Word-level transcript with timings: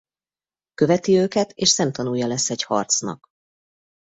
Követi 0.73 1.17
őket 1.17 1.51
és 1.51 1.69
szemtanúja 1.69 2.27
lesz 2.27 2.49
egy 2.49 2.63
harcnak. 2.63 3.27